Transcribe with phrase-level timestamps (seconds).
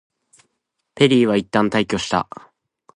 [0.95, 2.27] ペリーはいったん退去した。